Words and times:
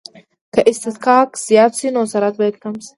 که 0.53 0.61
اصطکاک 0.69 1.29
زیات 1.45 1.73
شي 1.79 1.87
نو 1.95 2.01
سرعت 2.13 2.33
باید 2.39 2.55
کم 2.63 2.73
شي 2.83 2.89